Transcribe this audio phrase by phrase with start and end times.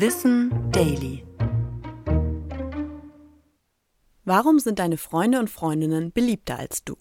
[0.00, 1.24] Wissen Daily.
[4.24, 6.94] Warum sind deine Freunde und Freundinnen beliebter als du?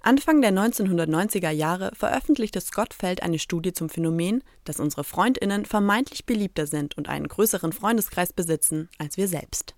[0.00, 6.24] Anfang der 1990er Jahre veröffentlichte Scott Feld eine Studie zum Phänomen, dass unsere Freundinnen vermeintlich
[6.24, 9.74] beliebter sind und einen größeren Freundeskreis besitzen als wir selbst.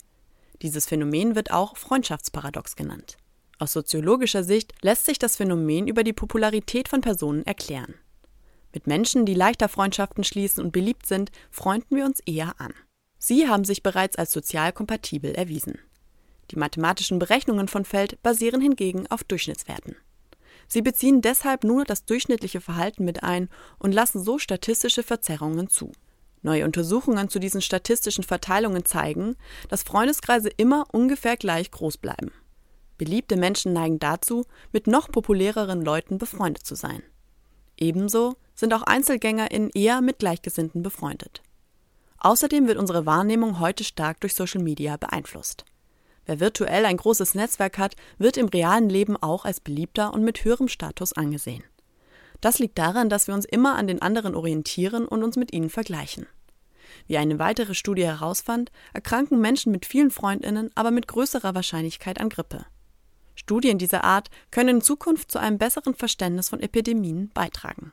[0.62, 3.16] Dieses Phänomen wird auch Freundschaftsparadox genannt.
[3.58, 7.96] Aus soziologischer Sicht lässt sich das Phänomen über die Popularität von Personen erklären.
[8.74, 12.72] Mit Menschen, die leichter Freundschaften schließen und beliebt sind, freunden wir uns eher an.
[13.18, 15.78] Sie haben sich bereits als sozial kompatibel erwiesen.
[16.50, 19.96] Die mathematischen Berechnungen von Feld basieren hingegen auf Durchschnittswerten.
[20.66, 23.48] Sie beziehen deshalb nur das durchschnittliche Verhalten mit ein
[23.78, 25.92] und lassen so statistische Verzerrungen zu.
[26.42, 29.36] Neue Untersuchungen zu diesen statistischen Verteilungen zeigen,
[29.68, 32.32] dass Freundeskreise immer ungefähr gleich groß bleiben.
[32.98, 37.02] Beliebte Menschen neigen dazu, mit noch populäreren Leuten befreundet zu sein.
[37.78, 41.42] Ebenso sind auch EinzelgängerInnen eher mit Gleichgesinnten befreundet.
[42.18, 45.64] Außerdem wird unsere Wahrnehmung heute stark durch Social Media beeinflusst.
[46.26, 50.44] Wer virtuell ein großes Netzwerk hat, wird im realen Leben auch als beliebter und mit
[50.44, 51.64] höherem Status angesehen.
[52.40, 55.68] Das liegt daran, dass wir uns immer an den anderen orientieren und uns mit ihnen
[55.68, 56.28] vergleichen.
[57.08, 62.28] Wie eine weitere Studie herausfand, erkranken Menschen mit vielen Freundinnen aber mit größerer Wahrscheinlichkeit an
[62.28, 62.64] Grippe.
[63.34, 67.92] Studien dieser Art können in Zukunft zu einem besseren Verständnis von Epidemien beitragen.